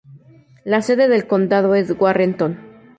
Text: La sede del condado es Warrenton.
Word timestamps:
La 0.63 0.81
sede 0.81 1.07
del 1.07 1.27
condado 1.27 1.75
es 1.75 1.91
Warrenton. 1.91 2.57